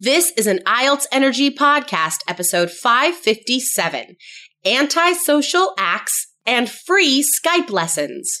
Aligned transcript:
This 0.00 0.30
is 0.36 0.46
an 0.46 0.60
IELTS 0.64 1.06
Energy 1.10 1.50
Podcast, 1.50 2.18
episode 2.28 2.70
557 2.70 4.14
Antisocial 4.64 5.74
Acts 5.76 6.28
and 6.46 6.70
Free 6.70 7.24
Skype 7.24 7.68
Lessons. 7.70 8.40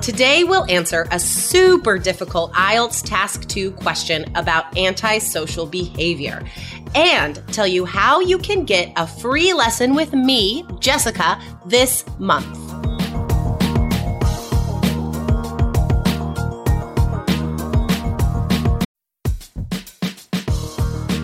Today, 0.00 0.44
we'll 0.44 0.64
answer 0.70 1.06
a 1.10 1.20
super 1.20 1.98
difficult 1.98 2.54
IELTS 2.54 3.04
Task 3.04 3.46
2 3.48 3.72
question 3.72 4.24
about 4.34 4.78
antisocial 4.78 5.66
behavior 5.66 6.42
and 6.94 7.42
tell 7.48 7.66
you 7.66 7.84
how 7.84 8.20
you 8.20 8.38
can 8.38 8.64
get 8.64 8.92
a 8.96 9.06
free 9.06 9.52
lesson 9.52 9.94
with 9.94 10.14
me, 10.14 10.64
Jessica, 10.78 11.38
this 11.66 12.06
month. 12.18 12.59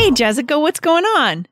Hey, 0.00 0.10
Jessica, 0.12 0.58
what's 0.58 0.80
going 0.80 1.04
on? 1.04 1.46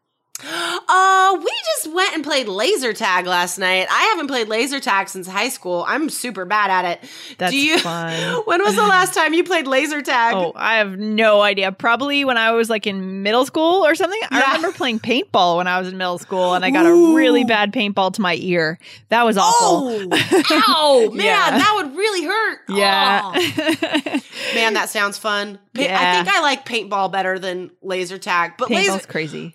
Uh, 0.89 1.37
we 1.39 1.51
just 1.77 1.95
went 1.95 2.15
and 2.15 2.25
played 2.25 2.49
laser 2.49 2.93
tag 2.95 3.27
last 3.27 3.59
night. 3.59 3.87
I 3.91 4.05
haven't 4.05 4.27
played 4.29 4.49
laser 4.49 4.81
tag 4.81 5.09
since 5.09 5.27
high 5.27 5.51
school. 5.51 5.85
I'm 5.87 6.09
super 6.09 6.45
bad 6.47 6.71
at 6.71 6.85
it. 7.03 7.11
That's 7.37 7.53
Do 7.53 7.59
you, 7.59 7.79
fun. 7.79 8.43
When 8.47 8.63
was 8.63 8.75
the 8.75 8.83
last 8.87 9.13
time 9.13 9.35
you 9.35 9.45
played 9.45 9.67
laser 9.67 10.01
tag? 10.01 10.35
Oh, 10.35 10.53
I 10.57 10.77
have 10.77 10.99
no 10.99 11.43
idea. 11.43 11.73
Probably 11.73 12.25
when 12.25 12.39
I 12.39 12.53
was 12.53 12.71
like 12.71 12.87
in 12.87 13.23
middle 13.23 13.45
school 13.45 13.85
or 13.85 13.95
something. 13.95 14.19
I 14.31 14.41
remember 14.57 14.73
playing 14.73 15.01
paintball 15.01 15.59
when 15.59 15.67
I 15.69 15.79
was 15.79 15.89
in 15.89 15.99
middle 15.99 16.19
school 16.19 16.55
and 16.55 16.65
I 16.65 16.71
got 16.71 16.87
a 16.87 17.15
really 17.15 17.45
bad 17.45 17.73
paintball 17.73 18.15
to 18.15 18.23
my 18.23 18.37
ear. 18.37 18.79
That 19.11 19.25
was 19.25 19.37
awful. 19.37 19.89
Oh, 20.11 21.09
ow, 21.11 21.11
man, 21.15 21.27
Yeah. 21.27 21.51
that 21.59 21.73
would 21.77 21.95
really 21.97 22.25
hurt. 22.25 22.61
Yeah. 22.71 23.21
Oh. 23.25 24.21
man, 24.55 24.75
that 24.75 24.89
sounds 24.89 25.19
fun. 25.19 25.59
Pa- 25.75 25.83
I 25.83 26.15
think 26.25 26.29
I 26.35 26.41
like 26.41 26.65
paintball 26.67 27.13
better 27.13 27.39
than 27.39 27.71
laser 27.83 28.19
tag, 28.19 28.53
but 28.59 28.69
Paintball's 28.69 28.89
laser. 28.89 29.07
crazy. 29.07 29.55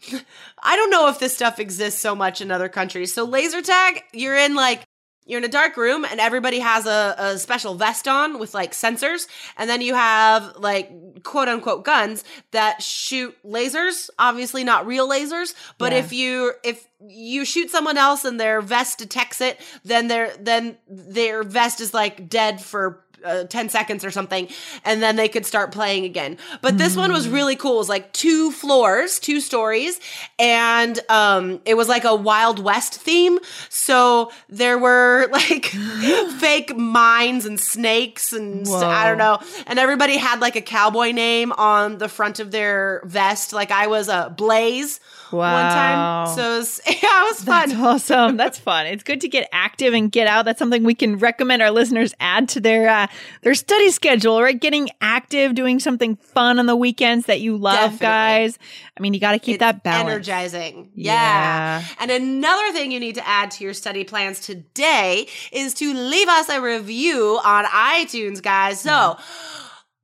I 0.63 0.75
don't 0.75 0.89
know 0.89 1.09
if 1.09 1.19
this 1.19 1.35
stuff 1.35 1.59
exists 1.59 2.01
so 2.01 2.15
much 2.15 2.41
in 2.41 2.49
other 2.49 2.69
countries. 2.69 3.13
So 3.13 3.25
laser 3.25 3.61
tag, 3.61 4.01
you're 4.13 4.35
in 4.37 4.55
like 4.55 4.83
you're 5.25 5.37
in 5.39 5.45
a 5.45 5.49
dark 5.49 5.77
room 5.77 6.03
and 6.03 6.19
everybody 6.19 6.59
has 6.59 6.85
a, 6.85 7.15
a 7.17 7.37
special 7.37 7.75
vest 7.75 8.07
on 8.09 8.39
with 8.39 8.53
like 8.53 8.71
sensors 8.73 9.27
and 9.57 9.69
then 9.69 9.79
you 9.79 9.95
have 9.95 10.57
like 10.57 11.23
quote 11.23 11.47
unquote 11.47 11.85
guns 11.85 12.25
that 12.51 12.81
shoot 12.83 13.33
lasers 13.45 14.09
obviously 14.19 14.65
not 14.65 14.85
real 14.85 15.09
lasers 15.09 15.53
but 15.77 15.93
Yeah. 15.93 15.99
if 15.99 16.11
you 16.11 16.53
if 16.65 16.85
you 17.07 17.45
shoot 17.45 17.69
someone 17.69 17.97
else 17.97 18.25
and 18.25 18.37
their 18.37 18.59
vest 18.59 18.97
detects 18.99 19.39
it 19.39 19.61
then 19.85 20.09
their 20.09 20.35
then 20.37 20.77
their 20.89 21.43
vest 21.43 21.79
is 21.79 21.93
like 21.93 22.27
dead 22.27 22.59
for 22.59 23.05
uh, 23.23 23.43
10 23.45 23.69
seconds 23.69 24.03
or 24.05 24.11
something 24.11 24.47
and 24.85 25.01
then 25.01 25.15
they 25.15 25.27
could 25.27 25.45
start 25.45 25.71
playing 25.71 26.05
again. 26.05 26.37
But 26.61 26.77
this 26.77 26.95
one 26.95 27.11
was 27.11 27.27
really 27.27 27.55
cool. 27.55 27.75
It 27.75 27.77
was 27.77 27.89
like 27.89 28.11
two 28.13 28.51
floors 28.51 29.19
two 29.19 29.39
stories 29.39 29.99
and 30.39 30.99
um 31.09 31.61
it 31.65 31.75
was 31.75 31.87
like 31.87 32.03
a 32.03 32.15
wild 32.15 32.59
west 32.59 32.95
theme. 32.95 33.39
So 33.69 34.31
there 34.49 34.77
were 34.77 35.27
like 35.31 35.65
fake 36.39 36.75
mines 36.75 37.45
and 37.45 37.59
snakes 37.59 38.33
and 38.33 38.67
st- 38.67 38.83
i 38.83 39.07
don't 39.07 39.17
know. 39.17 39.39
And 39.67 39.79
everybody 39.79 40.17
had 40.17 40.39
like 40.39 40.55
a 40.55 40.61
cowboy 40.61 41.11
name 41.11 41.51
on 41.53 41.97
the 41.97 42.09
front 42.09 42.39
of 42.39 42.51
their 42.51 43.01
vest. 43.05 43.53
Like 43.53 43.71
i 43.71 43.87
was 43.87 44.09
a 44.09 44.33
blaze 44.35 44.99
one 45.33 45.63
time. 45.63 46.35
So 46.35 46.55
it 46.55 46.57
was, 46.57 46.81
yeah, 46.87 46.93
it 46.93 47.31
was 47.31 47.43
fun. 47.43 47.69
That's 47.69 47.81
awesome. 47.81 48.37
That's 48.43 48.59
fun. 48.59 48.85
It's 48.85 49.03
good 49.03 49.21
to 49.21 49.27
get 49.27 49.49
active 49.51 49.93
and 49.93 50.11
get 50.11 50.27
out. 50.27 50.45
That's 50.45 50.59
something 50.59 50.83
we 50.83 50.95
can 50.95 51.17
recommend 51.17 51.61
our 51.61 51.71
listeners 51.71 52.13
add 52.19 52.49
to 52.49 52.59
their 52.59 52.89
uh, 52.89 53.07
their 53.41 53.53
study 53.55 53.89
schedule, 53.91 54.41
right? 54.41 54.59
Getting 54.59 54.89
active, 55.01 55.55
doing 55.55 55.79
something 55.79 56.15
fun 56.15 56.59
on 56.59 56.65
the 56.65 56.75
weekends 56.75 57.25
that 57.27 57.41
you 57.41 57.57
love, 57.57 57.75
Definitely. 57.99 58.05
guys. 58.05 58.59
I 58.97 59.01
mean, 59.01 59.13
you 59.13 59.19
got 59.19 59.33
to 59.33 59.39
keep 59.39 59.55
It's 59.55 59.59
that 59.61 59.83
balance. 59.83 60.09
Energizing. 60.09 60.91
Yeah. 60.95 61.13
Yeah. 61.13 61.85
And 61.99 62.11
another 62.11 62.71
thing 62.73 62.91
you 62.91 62.99
need 62.99 63.15
to 63.15 63.27
add 63.27 63.51
to 63.51 63.63
your 63.63 63.73
study 63.73 64.03
plans 64.03 64.39
today 64.39 65.27
is 65.51 65.73
to 65.75 65.93
leave 65.93 66.27
us 66.27 66.49
a 66.49 66.61
review 66.61 67.39
on 67.43 67.65
iTunes, 67.65 68.41
guys. 68.41 68.79
So, 68.81 69.17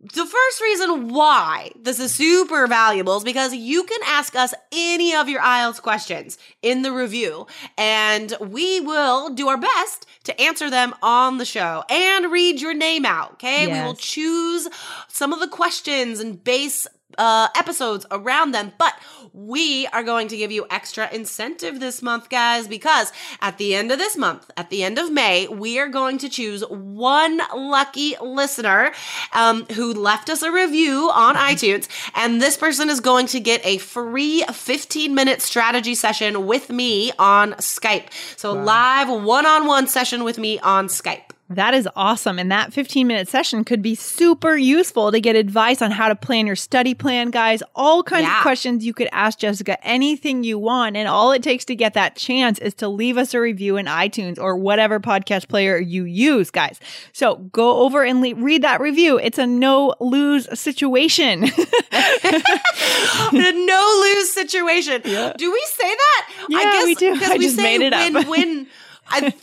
the 0.01 0.25
first 0.25 0.61
reason 0.61 1.09
why 1.09 1.71
this 1.75 1.99
is 1.99 2.15
super 2.15 2.67
valuable 2.67 3.17
is 3.17 3.23
because 3.23 3.53
you 3.53 3.83
can 3.83 3.99
ask 4.05 4.33
us 4.33 4.53
any 4.71 5.13
of 5.13 5.27
your 5.27 5.41
IELTS 5.41 5.81
questions 5.81 6.37
in 6.61 6.83
the 6.83 6.91
review, 6.93 7.47
and 7.77 8.33
we 8.39 8.79
will 8.79 9.29
do 9.29 9.49
our 9.49 9.57
best 9.57 10.05
to 10.23 10.41
answer 10.41 10.69
them 10.69 10.95
on 11.01 11.37
the 11.37 11.45
show 11.45 11.83
and 11.89 12.31
read 12.31 12.61
your 12.61 12.73
name 12.73 13.05
out. 13.05 13.33
Okay. 13.33 13.67
We 13.67 13.81
will 13.81 13.95
choose 13.95 14.69
some 15.09 15.33
of 15.33 15.41
the 15.41 15.49
questions 15.49 16.21
and 16.21 16.41
base 16.41 16.87
uh, 17.19 17.49
episodes 17.55 18.05
around 18.09 18.53
them, 18.53 18.71
but 18.77 18.95
we 19.33 19.85
are 19.87 20.03
going 20.03 20.27
to 20.29 20.37
give 20.37 20.51
you 20.51 20.65
extra 20.71 21.13
incentive 21.13 21.79
this 21.79 22.01
month, 22.01 22.29
guys, 22.29 22.67
because 22.67 23.11
at 23.41 23.57
the 23.57 23.75
end 23.75 23.91
of 23.91 23.99
this 23.99 24.17
month, 24.17 24.49
at 24.57 24.69
the 24.69 24.83
end 24.83 24.97
of 24.97 25.11
May, 25.11 25.47
we 25.47 25.77
are 25.79 25.89
going 25.89 26.17
to 26.19 26.29
choose 26.29 26.61
one 26.69 27.41
lucky 27.55 28.15
listener 28.21 28.91
um, 29.33 29.65
who 29.73 29.93
left 29.93 30.29
us 30.29 30.41
a 30.41 30.51
review 30.51 31.11
on 31.13 31.35
iTunes, 31.35 31.87
and 32.15 32.41
this 32.41 32.57
person 32.57 32.89
is 32.89 33.01
going 33.01 33.27
to 33.27 33.39
get 33.39 33.63
a 33.65 33.77
free 33.77 34.43
15 34.43 35.13
minute 35.13 35.41
strategy 35.41 35.95
session 35.95 36.47
with 36.47 36.69
me 36.69 37.11
on 37.19 37.51
Skype. 37.53 38.07
So, 38.37 38.53
live 38.53 39.09
one 39.09 39.45
on 39.45 39.67
one 39.67 39.87
session 39.87 40.23
with 40.23 40.37
me 40.37 40.57
on 40.59 40.87
Skype. 40.87 41.28
That 41.51 41.73
is 41.73 41.89
awesome. 41.95 42.37
And 42.37 42.51
that 42.51 42.73
15 42.73 43.07
minute 43.07 43.27
session 43.27 43.63
could 43.63 43.81
be 43.81 43.95
super 43.95 44.55
useful 44.55 45.11
to 45.11 45.19
get 45.19 45.35
advice 45.35 45.81
on 45.81 45.89
how 45.89 46.07
to 46.07 46.15
plan 46.15 46.45
your 46.45 46.55
study 46.55 46.93
plan, 46.93 47.31
guys. 47.31 47.63
All 47.73 48.03
kinds 48.03 48.27
Yeah. 48.27 48.37
of 48.37 48.41
questions 48.43 48.85
you 48.85 48.93
could 48.93 49.09
ask 49.11 49.39
Jessica, 49.39 49.83
anything 49.85 50.43
you 50.43 50.59
want. 50.59 50.95
And 50.95 51.07
all 51.07 51.31
it 51.31 51.41
takes 51.41 51.65
to 51.65 51.75
get 51.75 51.95
that 51.95 52.15
chance 52.15 52.59
is 52.59 52.75
to 52.75 52.87
leave 52.87 53.17
us 53.17 53.33
a 53.33 53.39
review 53.39 53.77
in 53.77 53.87
iTunes 53.87 54.37
or 54.37 54.55
whatever 54.57 54.99
podcast 54.99 55.47
player 55.47 55.79
you 55.79 56.03
use, 56.03 56.51
guys. 56.51 56.79
So 57.13 57.37
go 57.51 57.79
over 57.79 58.03
and 58.03 58.21
le- 58.21 58.35
read 58.35 58.61
that 58.61 58.79
review. 58.79 59.17
It's 59.17 59.39
a 59.39 59.47
no 59.47 59.95
lose 59.99 60.47
situation. 60.59 61.45
a 61.45 63.31
no 63.31 63.99
lose 64.01 64.33
situation. 64.33 65.01
Do 65.01 65.51
we 65.51 65.65
say 65.67 65.95
that? 65.95 66.29
Yeah, 66.49 66.57
I 66.59 66.63
guess 66.63 66.85
we 66.85 66.95
do. 66.95 67.13
I 67.23 67.37
we 67.37 67.45
just 67.45 67.55
say 67.55 67.77
made 67.77 67.85
it 67.87 67.93
up. 67.93 68.13
win 68.13 68.27
win. 68.29 68.67
I, 69.11 69.33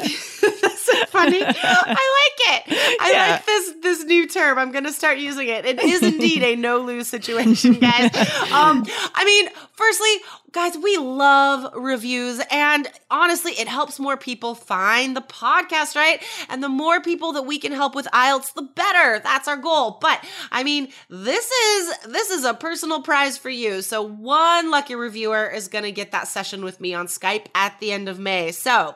funny. 1.16 1.42
I 1.44 2.04
like 2.20 2.35
it. 2.46 2.98
I 3.00 3.10
Yeah. 3.12 3.30
like 3.32 3.46
this 3.46 3.72
this 3.82 4.04
new 4.04 4.26
term. 4.26 4.58
I'm 4.58 4.72
gonna 4.72 4.92
start 4.92 5.18
using 5.18 5.48
it. 5.48 5.64
It 5.66 5.82
is 5.82 6.02
indeed 6.02 6.42
a 6.42 6.56
no 6.56 6.78
lose 6.78 7.08
situation, 7.08 7.74
guys. 7.80 8.14
Um, 8.52 8.84
I 9.14 9.24
mean, 9.24 9.48
firstly, 9.72 10.10
Guys, 10.52 10.74
we 10.78 10.96
love 10.96 11.70
reviews 11.76 12.40
and 12.50 12.88
honestly, 13.10 13.52
it 13.52 13.68
helps 13.68 13.98
more 14.00 14.16
people 14.16 14.54
find 14.54 15.14
the 15.14 15.20
podcast, 15.20 15.94
right? 15.94 16.22
And 16.48 16.62
the 16.62 16.68
more 16.70 17.02
people 17.02 17.32
that 17.32 17.42
we 17.42 17.58
can 17.58 17.72
help 17.72 17.94
with 17.94 18.06
IELTS, 18.06 18.54
the 18.54 18.62
better. 18.62 19.18
That's 19.18 19.48
our 19.48 19.58
goal. 19.58 19.98
But 20.00 20.24
I 20.50 20.62
mean, 20.64 20.88
this 21.10 21.50
is 21.50 21.98
this 22.06 22.30
is 22.30 22.46
a 22.46 22.54
personal 22.54 23.02
prize 23.02 23.36
for 23.36 23.50
you. 23.50 23.82
So 23.82 24.00
one 24.00 24.70
lucky 24.70 24.94
reviewer 24.94 25.46
is 25.46 25.68
going 25.68 25.84
to 25.84 25.92
get 25.92 26.12
that 26.12 26.26
session 26.26 26.64
with 26.64 26.80
me 26.80 26.94
on 26.94 27.06
Skype 27.06 27.46
at 27.54 27.78
the 27.78 27.92
end 27.92 28.08
of 28.08 28.18
May. 28.18 28.50
So, 28.52 28.94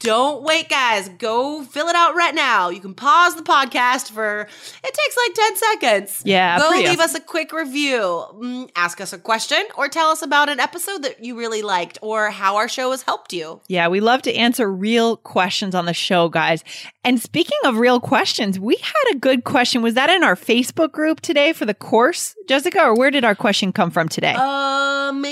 don't 0.00 0.42
wait, 0.42 0.68
guys. 0.68 1.08
Go 1.08 1.62
fill 1.62 1.88
it 1.88 1.96
out 1.96 2.14
right 2.14 2.34
now. 2.34 2.68
You 2.68 2.79
can 2.80 2.94
pause 2.94 3.36
the 3.36 3.42
podcast 3.42 4.10
for 4.10 4.40
it 4.42 4.94
takes 4.94 5.16
like 5.26 5.34
10 5.34 5.56
seconds. 5.56 6.22
Yeah, 6.24 6.58
Go 6.58 6.70
leave 6.70 6.88
awesome. 6.88 7.00
us 7.00 7.14
a 7.14 7.20
quick 7.20 7.52
review. 7.52 7.98
Mm, 8.34 8.70
ask 8.76 9.00
us 9.00 9.12
a 9.12 9.18
question 9.18 9.62
or 9.76 9.88
tell 9.88 10.10
us 10.10 10.22
about 10.22 10.48
an 10.48 10.60
episode 10.60 11.02
that 11.02 11.22
you 11.24 11.38
really 11.38 11.62
liked 11.62 11.98
or 12.02 12.30
how 12.30 12.56
our 12.56 12.68
show 12.68 12.90
has 12.90 13.02
helped 13.02 13.32
you. 13.32 13.60
Yeah, 13.68 13.88
we 13.88 14.00
love 14.00 14.22
to 14.22 14.34
answer 14.34 14.70
real 14.70 15.16
questions 15.18 15.74
on 15.74 15.86
the 15.86 15.94
show, 15.94 16.28
guys. 16.28 16.64
And 17.04 17.20
speaking 17.20 17.58
of 17.64 17.76
real 17.76 18.00
questions, 18.00 18.58
we 18.58 18.76
had 18.76 19.14
a 19.14 19.18
good 19.18 19.44
question. 19.44 19.82
Was 19.82 19.94
that 19.94 20.10
in 20.10 20.22
our 20.22 20.36
Facebook 20.36 20.92
group 20.92 21.20
today 21.20 21.52
for 21.52 21.64
the 21.66 21.74
course, 21.74 22.34
Jessica, 22.48 22.82
or 22.82 22.94
where 22.94 23.10
did 23.10 23.24
our 23.24 23.34
question 23.34 23.72
come 23.72 23.90
from 23.90 24.08
today? 24.08 24.34
Um, 24.34 25.24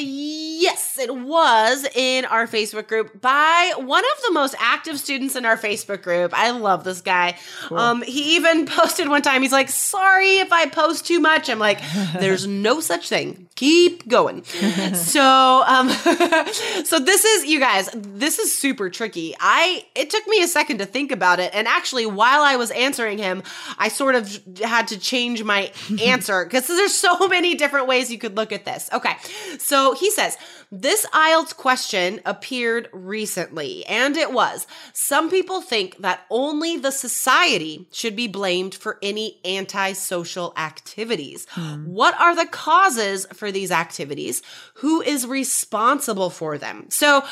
yes, 0.59 0.99
it 0.99 1.15
was 1.15 1.87
in 1.95 2.25
our 2.25 2.47
Facebook 2.47 2.89
group 2.89 3.21
by 3.21 3.73
one 3.77 4.03
of 4.05 4.23
the 4.27 4.33
most 4.33 4.55
active 4.59 4.99
students 4.99 5.37
in 5.37 5.45
our 5.45 5.57
Facebook 5.57 6.03
group. 6.03 6.33
I 6.35 6.51
love 6.51 6.85
this 6.85 7.01
guy. 7.01 7.37
Um, 7.71 8.03
he 8.03 8.37
even 8.37 8.67
posted 8.79 9.09
one 9.09 9.23
time, 9.23 9.43
he's 9.43 9.53
like, 9.53 9.69
sorry 9.69 10.39
if 10.39 10.53
I 10.53 10.67
post 10.67 11.07
too 11.07 11.21
much. 11.21 11.49
I'm 11.49 11.59
like, 11.59 11.81
there's 12.19 12.47
no 12.47 12.81
such 12.81 13.09
thing. 13.09 13.49
Keep 13.55 14.09
going. 14.09 14.45
so, 14.95 15.65
um, 15.67 15.89
so 15.89 16.99
this 16.99 17.25
is, 17.25 17.47
you 17.47 17.61
guys, 17.61 17.89
this 17.95 18.39
is 18.39 18.57
super 18.57 18.91
tricky. 18.91 19.35
I, 19.39 19.85
it 19.95 20.11
took 20.11 20.27
me 20.27 20.43
a 20.43 20.49
second 20.49 20.79
to 20.79 20.87
think 20.87 21.13
about 21.13 21.41
it. 21.41 21.55
And 21.55 21.69
actually, 21.69 22.07
while 22.07 22.43
I 22.43 22.57
was 22.57 22.71
answering 22.73 23.19
him, 23.19 23.43
I 23.79 23.89
sort 23.89 24.15
of 24.15 24.29
had 24.63 24.89
to 24.89 24.99
change 24.99 25.43
my 25.43 25.73
answer 26.03 26.45
because 26.45 26.67
there's 26.67 26.95
so 26.95 27.29
many 27.29 27.55
different 27.55 27.87
ways 27.87 28.11
you 28.11 28.19
could 28.19 28.37
look 28.37 28.53
at 28.53 28.65
this. 28.65 28.89
Okay. 28.93 29.15
So 29.59 29.95
he 29.95 30.11
says, 30.11 30.37
this 30.71 31.07
IELTS 31.07 31.57
question 31.57 32.21
appeared 32.27 32.89
recently, 32.93 33.87
and 33.87 34.17
it 34.17 34.33
was 34.33 34.67
some 34.93 35.31
people 35.31 35.61
think 35.61 35.99
that 35.99 36.27
only 36.31 36.77
the 36.77 36.91
society 36.91 37.87
should 37.91 38.15
be 38.15 38.29
blamed 38.29 38.75
for 38.75 38.99
any 39.03 39.39
antisocial 39.45 40.53
activities. 40.57 41.47
Hmm. 41.51 41.85
What 41.87 42.19
are 42.21 42.37
the 42.37 42.47
causes 42.47 43.27
for 43.33 43.51
these 43.51 43.71
activities? 43.71 44.43
Who 44.75 45.01
is 45.01 45.27
responsible 45.27 46.31
for 46.31 46.59
them? 46.59 46.87
So, 46.91 47.25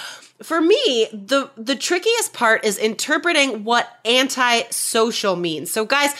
for 0.43 0.61
me, 0.61 1.09
the 1.12 1.50
the 1.56 1.77
trickiest 1.77 2.33
part 2.33 2.65
is 2.65 2.79
interpreting 2.79 3.65
what 3.65 3.88
antisocial 4.05 5.37
means. 5.37 5.73
So 5.73 5.85
guys, 5.85 6.11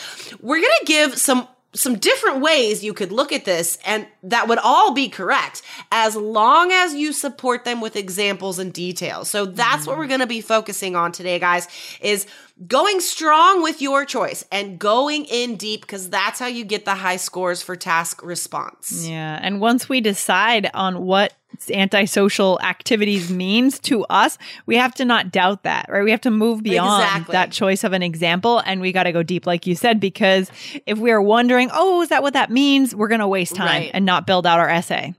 we're 0.41 0.61
going 0.61 0.79
to 0.79 0.85
give 0.85 1.17
some 1.17 1.47
some 1.77 1.95
different 1.95 2.41
ways 2.41 2.83
you 2.83 2.93
could 2.93 3.11
look 3.11 3.31
at 3.31 3.45
this 3.45 3.77
and 3.85 4.07
that 4.23 4.47
would 4.47 4.57
all 4.59 4.93
be 4.93 5.07
correct 5.09 5.61
as 5.91 6.15
long 6.15 6.71
as 6.71 6.93
you 6.93 7.13
support 7.13 7.65
them 7.65 7.81
with 7.81 7.95
examples 7.95 8.59
and 8.59 8.73
details. 8.73 9.29
So 9.29 9.45
that's 9.45 9.85
what 9.85 9.97
we're 9.97 10.05
mm. 10.05 10.09
going 10.09 10.19
to 10.21 10.27
be 10.27 10.41
focusing 10.41 10.95
on 10.95 11.11
today 11.11 11.39
guys 11.39 11.67
is 12.01 12.25
going 12.65 12.99
strong 13.01 13.61
with 13.61 13.81
your 13.81 14.03
choice 14.05 14.43
and 14.51 14.79
going 14.79 15.25
in 15.25 15.57
deep 15.57 15.81
because 15.81 16.09
that's 16.09 16.39
how 16.39 16.47
you 16.47 16.63
get 16.65 16.85
the 16.85 16.95
high 16.95 17.17
scores 17.17 17.61
for 17.61 17.75
task 17.75 18.23
response. 18.23 19.07
Yeah. 19.07 19.37
And 19.41 19.61
once 19.61 19.87
we 19.87 20.01
decide 20.01 20.69
on 20.73 21.05
what 21.05 21.33
antisocial 21.71 22.59
activities 22.61 23.31
means 23.31 23.79
to 23.79 24.03
us, 24.05 24.37
we 24.65 24.75
have 24.77 24.93
to 24.95 25.05
not 25.05 25.31
doubt 25.31 25.63
that, 25.63 25.87
right? 25.89 26.03
We 26.03 26.11
have 26.11 26.21
to 26.21 26.31
move 26.31 26.63
beyond 26.63 27.03
Exactly. 27.03 27.33
that 27.33 27.51
choice 27.51 27.83
of 27.83 27.93
an 27.93 28.03
example 28.03 28.59
and 28.65 28.81
we 28.81 28.91
got 28.91 29.03
to 29.03 29.11
go 29.11 29.23
deep, 29.23 29.45
like 29.45 29.67
you 29.67 29.75
said, 29.75 29.99
because 29.99 30.51
if 30.85 30.97
we 30.97 31.11
are 31.11 31.21
wondering, 31.21 31.69
oh, 31.73 32.01
is 32.01 32.09
that 32.09 32.23
what 32.23 32.33
that 32.33 32.49
means? 32.51 32.95
We're 32.95 33.07
going 33.07 33.19
to 33.21 33.27
waste 33.27 33.55
time 33.55 33.67
Right. 33.67 33.91
and 33.93 34.05
not 34.05 34.25
build 34.27 34.45
out 34.47 34.59
our 34.59 34.69
essay. 34.69 35.13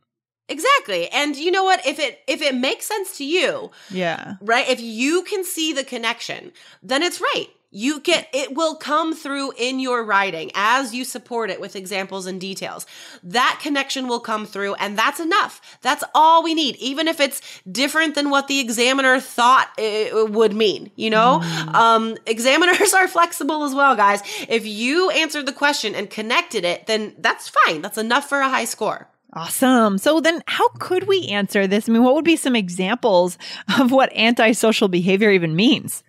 Exactly. 0.49 1.09
And 1.11 1.37
you 1.37 1.51
know 1.51 1.65
what? 1.65 1.87
If 1.87 1.99
it 1.99 2.21
if 2.27 2.41
it 2.43 2.55
makes 2.55 2.87
sense 2.87 3.17
to 3.19 3.25
you, 3.25 3.71
Yeah. 3.91 4.35
right? 4.41 4.69
If 4.69 4.81
you 4.81 5.23
can 5.25 5.45
see 5.45 5.73
the 5.73 5.85
connection, 5.85 6.53
then 6.83 7.03
it's 7.03 7.21
right. 7.21 7.49
You 7.71 8.01
get 8.01 8.29
it 8.33 8.55
will 8.55 8.77
come 8.77 9.15
through 9.15 9.53
in 9.59 9.79
your 9.79 10.03
writing 10.03 10.51
as 10.55 10.95
you 10.95 11.05
support 11.05 11.51
it 11.51 11.61
with 11.61 11.77
examples 11.77 12.25
and 12.25 12.41
details. 12.41 12.87
That 13.23 13.59
connection 13.63 14.09
will 14.09 14.21
come 14.21 14.47
through 14.47 14.73
and 14.77 14.97
that's 14.99 15.21
enough. 15.21 15.61
That's 15.83 16.03
all 16.15 16.43
we 16.43 16.55
need. 16.55 16.77
Even 16.77 17.09
if 17.09 17.21
it's 17.21 17.43
different 17.71 18.15
than 18.15 18.31
what 18.31 18.49
the 18.49 18.59
examiner 18.59 19.21
thought 19.21 19.69
it 19.77 20.31
would 20.31 20.55
mean, 20.55 20.91
you 20.97 21.11
know? 21.11 21.43
Um 21.75 22.17
examiners 22.25 22.95
are 22.99 23.07
flexible 23.07 23.65
as 23.65 23.75
well, 23.75 23.95
guys. 23.95 24.23
If 24.49 24.65
you 24.67 25.11
answered 25.11 25.45
the 25.45 25.53
question 25.53 25.95
and 25.95 26.09
connected 26.09 26.65
it, 26.65 26.87
then 26.87 27.17
that's 27.19 27.51
fine. 27.51 27.83
That's 27.83 27.99
enough 27.99 28.31
for 28.31 28.39
a 28.41 28.49
high 28.49 28.65
score. 28.65 29.09
Awesome. 29.35 29.99
So 29.99 30.21
then 30.21 30.43
how 30.47 30.69
could 30.79 31.07
we 31.07 31.27
answer 31.29 31.67
this? 31.67 31.89
I 31.89 31.93
mean, 31.93 32.03
what 32.03 32.15
would 32.15 32.25
be 32.25 32.37
some 32.37 32.57
examples 32.57 33.37
of 33.79 33.93
what 33.93 34.15
antisocial 34.17 34.89
behavior 34.89 35.31
even 35.31 35.55
means? 35.55 36.03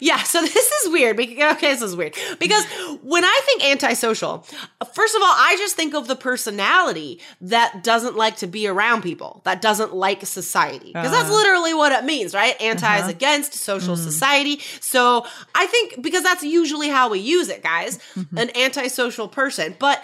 Yeah, 0.00 0.22
so 0.22 0.40
this 0.42 0.56
is 0.56 0.92
weird. 0.92 1.16
Because, 1.16 1.56
okay, 1.56 1.72
this 1.72 1.82
is 1.82 1.96
weird. 1.96 2.14
Because 2.38 2.64
when 3.02 3.24
I 3.24 3.40
think 3.44 3.64
antisocial, 3.64 4.46
first 4.92 5.14
of 5.14 5.22
all, 5.22 5.34
I 5.34 5.56
just 5.58 5.76
think 5.76 5.94
of 5.94 6.08
the 6.08 6.16
personality 6.16 7.20
that 7.40 7.82
doesn't 7.82 8.16
like 8.16 8.36
to 8.38 8.46
be 8.46 8.66
around 8.66 9.02
people, 9.02 9.40
that 9.44 9.60
doesn't 9.60 9.94
like 9.94 10.24
society. 10.26 10.92
Because 10.92 11.10
that's 11.10 11.30
ah. 11.30 11.34
literally 11.34 11.74
what 11.74 11.92
it 11.92 12.04
means, 12.04 12.34
right? 12.34 12.60
Anti 12.60 12.96
is 12.96 13.02
uh-huh. 13.02 13.10
against 13.10 13.54
social 13.54 13.94
mm. 13.94 13.98
society. 13.98 14.60
So 14.80 15.26
I 15.54 15.66
think 15.66 16.02
because 16.02 16.22
that's 16.22 16.42
usually 16.42 16.88
how 16.88 17.08
we 17.10 17.20
use 17.20 17.48
it, 17.48 17.62
guys, 17.62 17.98
mm-hmm. 18.14 18.38
an 18.38 18.56
antisocial 18.56 19.28
person. 19.28 19.76
But 19.78 20.02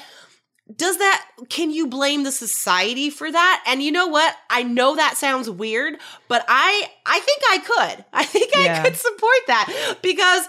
does 0.74 0.96
that 0.96 1.26
can 1.50 1.70
you 1.70 1.86
blame 1.86 2.22
the 2.22 2.32
society 2.32 3.10
for 3.10 3.30
that? 3.30 3.62
And 3.66 3.82
you 3.82 3.92
know 3.92 4.06
what? 4.06 4.34
I 4.48 4.62
know 4.62 4.96
that 4.96 5.16
sounds 5.16 5.48
weird 5.50 5.98
but 6.28 6.44
i 6.48 6.88
i 7.04 7.20
think 7.20 7.42
i 7.50 7.58
could. 7.58 8.04
I 8.12 8.24
think 8.24 8.50
Yeah. 8.54 8.80
i 8.80 8.82
could 8.84 8.96
support 8.96 9.40
that 9.48 9.96
because 10.02 10.46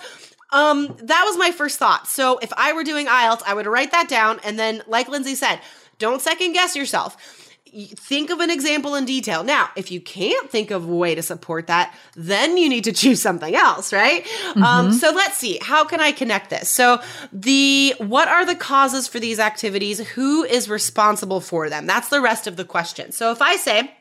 um 0.51 0.95
that 1.03 1.23
was 1.25 1.37
my 1.37 1.51
first 1.51 1.77
thought. 1.79 2.07
So 2.07 2.37
if 2.39 2.53
i 2.55 2.71
were 2.73 2.83
doing 2.83 3.07
ielts 3.07 3.41
i 3.45 3.53
would 3.53 3.65
write 3.67 3.91
that 3.91 4.07
down. 4.07 4.39
And 4.43 4.57
then 4.57 4.81
like 4.87 5.07
lindsay 5.09 5.35
said 5.35 5.59
don't 5.99 6.21
second 6.21 6.53
guess 6.53 6.75
yourself 6.75 7.44
think 7.73 8.29
of 8.29 8.39
an 8.39 8.49
example 8.49 8.95
in 8.95 9.05
detail. 9.05 9.43
Now 9.43 9.69
if 9.75 9.91
you 9.91 9.99
can't 9.99 10.49
think 10.49 10.71
of 10.71 10.87
a 10.87 10.95
way 10.95 11.15
to 11.15 11.21
support 11.21 11.67
that 11.67 11.93
then 12.15 12.57
you 12.57 12.69
need 12.69 12.85
to 12.85 12.91
choose 12.91 13.21
something 13.21 13.55
else 13.55 13.91
right? 13.91 14.25
Um, 14.55 14.93
so 14.93 15.11
let's 15.11 15.37
see. 15.37 15.59
How 15.61 15.83
can 15.85 15.99
i 15.99 16.11
connect 16.11 16.49
this? 16.49 16.69
So 16.69 17.01
the 17.31 17.95
what 17.97 18.27
are 18.27 18.45
the 18.45 18.55
causes 18.55 19.07
for 19.07 19.19
these 19.19 19.39
activities? 19.39 19.99
Who 20.09 20.43
is 20.43 20.69
responsible 20.69 21.41
for 21.41 21.69
them? 21.69 21.85
That's 21.85 22.09
the 22.09 22.21
rest 22.21 22.47
of 22.47 22.55
the 22.55 22.65
question. 22.65 23.11
So 23.11 23.31
if 23.31 23.41
i 23.41 23.55
say 23.55 23.91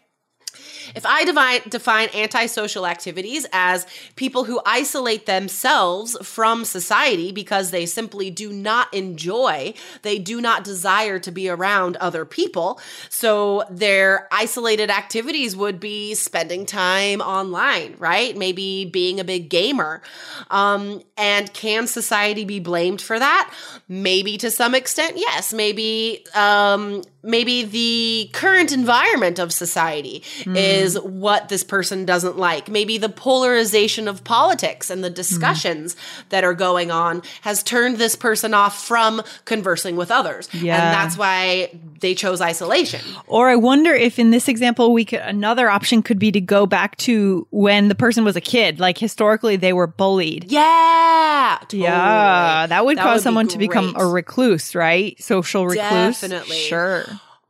if 0.95 1.05
I 1.07 1.25
divine, 1.25 1.61
define 1.69 2.09
antisocial 2.15 2.87
activities 2.87 3.47
as 3.53 3.87
people 4.17 4.45
who 4.45 4.61
isolate 4.67 5.27
themselves 5.27 6.17
from 6.23 6.65
society 6.65 7.33
because 7.33 7.71
they 7.71 7.87
simply 7.87 8.31
do 8.31 8.53
not 8.53 8.93
enjoy, 8.93 9.75
they 10.03 10.19
do 10.19 10.41
not 10.41 10.65
desire 10.65 11.19
to 11.19 11.31
be 11.31 11.49
around 11.49 11.97
other 11.97 12.25
people. 12.25 12.81
So 13.09 13.65
their 13.71 14.29
isolated 14.33 14.91
activities 14.91 15.57
would 15.57 15.81
be 15.81 16.15
spending 16.15 16.67
time 16.67 17.21
online, 17.21 17.97
right? 17.99 18.37
Maybe 18.37 18.85
being 18.85 19.21
a 19.21 19.25
big 19.25 19.49
gamer. 19.49 20.03
Um, 20.51 21.03
and 21.17 21.53
can 21.53 21.87
society 21.87 22.45
be 22.45 22.61
blamed 22.61 23.01
for 23.01 23.19
that? 23.19 23.53
Maybe 23.89 24.37
to 24.39 24.51
some 24.51 24.75
extent, 24.75 25.17
yes. 25.17 25.53
Maybe, 25.53 26.25
um, 26.35 27.03
maybe 27.23 27.63
the 27.65 28.31
current 28.33 28.73
environment 28.73 29.39
of 29.39 29.53
society 29.53 30.23
is 30.47 30.74
Mm-hmm. 30.75 31.21
what 31.21 31.49
this 31.49 31.65
person 31.65 32.05
doesn't 32.05 32.37
like. 32.37 32.69
Maybe 32.69 32.99
the 32.99 33.09
polarization 33.09 34.09
of 34.09 34.25
politics 34.25 34.91
and 34.91 35.03
the 35.03 35.09
mm-hmm. 35.09 35.15
discussions 35.15 35.97
that 36.29 36.45
are 36.45 36.55
going 36.55 36.91
on 36.91 37.23
has 37.43 37.63
turned 37.63 37.99
this 37.99 38.17
person 38.17 38.55
off 38.55 38.85
from 38.85 39.23
conversing 39.45 39.97
with 39.97 40.11
others. 40.11 40.49
Yeah. 40.53 40.75
And 40.75 40.95
that's 40.95 41.17
why 41.17 41.71
they 42.01 42.15
chose 42.15 42.41
isolation. 42.41 43.01
Or 43.27 43.49
I 43.49 43.57
wonder 43.57 43.93
if 43.93 44.19
in 44.19 44.31
this 44.31 44.49
example, 44.49 44.93
we 44.93 45.05
could, 45.05 45.21
another 45.21 45.69
option 45.69 46.03
could 46.03 46.19
be 46.19 46.33
to 46.33 46.41
go 46.41 46.67
back 46.67 46.97
to 46.99 47.47
when 47.51 47.89
the 47.89 47.95
person 47.95 48.25
was 48.25 48.37
a 48.37 48.41
kid. 48.41 48.81
Like 48.81 48.99
historically, 48.99 49.57
they 49.57 49.73
were 49.73 49.87
bullied. 49.87 50.51
Yeah. 50.51 51.59
totally. 51.63 51.83
Yeah, 51.83 52.67
that 52.67 52.85
would 52.85 52.99
That 52.99 53.03
cause 53.03 53.13
would 53.13 53.21
be 53.21 53.23
someone 53.23 53.49
to 53.49 53.59
become 53.59 53.95
a 53.97 54.07
recluse, 54.07 54.75
right? 54.75 55.21
Social 55.23 55.67
recluse. 55.67 56.21
Definitely. 56.21 56.57
Sure. 56.57 57.05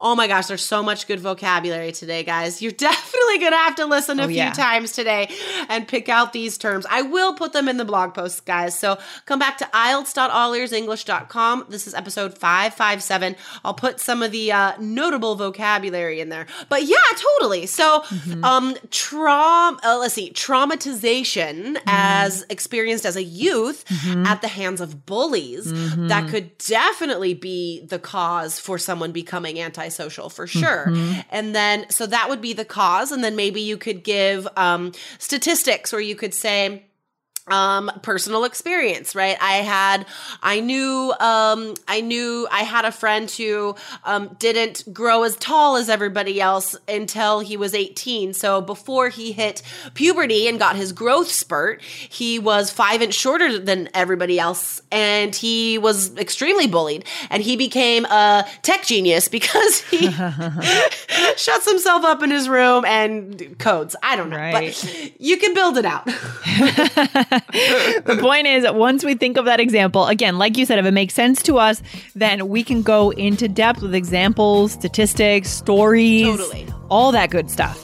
Oh 0.07 0.15
my 0.15 0.27
gosh, 0.29 0.49
there's 0.49 0.63
so 0.65 0.83
much 0.83 1.07
good 1.07 1.19
vocabulary 1.19 1.91
today, 1.91 2.25
guys. 2.25 2.61
You're 2.61 2.73
definitely 2.91 3.39
going 3.39 3.53
to 3.53 3.57
have 3.57 3.75
to 3.77 3.87
listen 3.87 4.21
a 4.21 4.25
Oh, 4.25 4.27
few 4.27 4.37
yeah. 4.37 4.53
times 4.53 4.93
today 4.93 5.31
and 5.71 5.89
pick 5.89 6.11
out 6.11 6.35
these 6.35 6.59
terms. 6.59 6.85
I 6.91 7.01
will 7.03 7.33
put 7.35 7.55
them 7.55 7.69
in 7.71 7.79
the 7.79 7.87
blog 7.87 8.13
posts, 8.13 8.41
guys. 8.41 8.79
So 8.79 8.99
come 9.25 9.39
back 9.39 9.57
to 9.59 9.65
IELTS.allearsenglish.com. 9.65 11.67
This 11.71 11.87
is 11.87 11.95
episode 11.95 12.37
557. 12.37 13.35
I'll 13.65 13.73
put 13.75 13.99
some 13.99 14.23
of 14.23 14.31
the 14.31 14.53
uh, 14.53 14.73
notable 14.79 15.37
vocabulary 15.37 16.21
in 16.21 16.29
there. 16.29 16.47
But 16.69 16.85
yeah, 16.85 16.97
totally. 17.39 17.67
So, 17.67 18.03
Mm-hmm. 18.05 18.45
um, 18.45 18.77
traum, 18.91 19.79
uh, 19.83 19.97
let's 19.99 20.15
see, 20.15 20.31
traumatization 20.33 21.79
as 21.87 22.45
experienced 22.51 23.07
as 23.07 23.17
a 23.17 23.23
youth 23.23 23.85
Mm-hmm. 23.87 24.27
at 24.27 24.41
the 24.43 24.49
hands 24.49 24.81
of 24.81 25.07
bullies, 25.07 25.71
that 26.09 26.29
could 26.29 26.57
definitely 26.59 27.35
be 27.35 27.85
the 27.87 27.99
cause 27.99 28.59
for 28.61 28.79
someone 28.79 29.13
becoming 29.13 29.57
antisocial 29.95 30.31
for 30.31 30.47
sure. 30.47 30.87
Mm-hmm. 30.89 31.21
And 31.31 31.55
then, 31.55 31.91
so 31.91 32.07
that 32.07 32.29
would 32.29 32.41
be 32.41 32.53
the 32.53 32.65
cause. 32.65 33.13
And 33.13 33.23
then 33.23 33.37
maybe 33.37 33.61
you 33.61 33.77
could 33.77 34.03
give 34.03 34.47
um, 34.57 34.93
statistics 35.19 35.93
or 35.93 36.01
you 36.01 36.17
could 36.17 36.35
say, 36.35 36.87
um 37.49 37.91
personal 38.03 38.45
experience 38.45 39.15
right? 39.15 39.37
I 39.41 39.57
had 39.57 40.07
i 40.43 40.61
knew 40.61 41.13
um 41.21 41.75
i 41.87 42.01
knew 42.01 42.49
i 42.51 42.61
had 42.61 42.85
a 42.87 42.93
friend 42.93 43.31
who 43.31 43.77
um 44.05 44.35
didn't 44.39 44.83
grow 44.95 45.25
as 45.25 45.37
tall 45.37 45.77
as 45.77 45.91
everybody 45.91 46.41
else 46.41 46.75
until 46.89 47.41
he 47.41 47.57
was 47.59 47.75
18 47.75 48.33
so 48.33 48.63
before 48.63 49.11
he 49.11 49.33
hit 49.33 49.61
puberty 49.93 50.49
and 50.49 50.59
got 50.59 50.75
his 50.77 50.93
growth 50.93 51.29
spurt 51.29 51.83
he 51.83 52.39
was 52.39 52.71
five 52.71 53.03
inch 53.03 53.13
shorter 53.15 53.59
than 53.59 53.91
everybody 53.93 54.39
else 54.39 54.81
and 54.91 55.35
he 55.35 55.77
was 55.77 56.17
extremely 56.17 56.67
bullied. 56.69 57.05
And 57.29 57.43
he 57.43 57.57
became 57.57 58.05
a 58.07 58.47
tech 58.63 58.85
genius 58.85 59.27
because 59.37 59.81
he 59.83 60.09
shuts 61.37 61.69
himself 61.69 62.05
up 62.05 62.23
in 62.23 62.31
his 62.31 62.49
room 62.49 62.85
and 62.85 63.59
codes. 63.59 63.97
I 64.03 64.15
don't 64.17 64.31
know 64.31 64.37
Right. 64.37 64.73
but 64.73 65.21
you 65.21 65.37
can 65.37 65.53
build 65.53 65.77
it 65.79 65.85
out 65.85 66.07
the 68.05 68.19
point 68.21 68.47
is, 68.47 68.67
once 68.71 69.05
we 69.05 69.15
think 69.15 69.37
of 69.37 69.45
that 69.47 69.61
example, 69.61 70.07
again, 70.07 70.39
like 70.39 70.57
you 70.57 70.67
said, 70.67 70.79
if 70.79 70.87
it 70.87 70.93
makes 70.93 71.15
sense 71.15 71.43
to 71.45 71.59
us, 71.59 71.83
then 72.15 72.49
we 72.49 72.63
can 72.65 72.83
go 72.83 73.11
into 73.11 73.49
depth 73.49 73.83
with 73.83 73.95
examples, 73.95 74.73
statistics, 74.73 75.51
stories, 75.51 76.25
Totally. 76.37 76.67
all 76.91 77.13
that 77.13 77.31
good 77.31 77.51
stuff. 77.51 77.84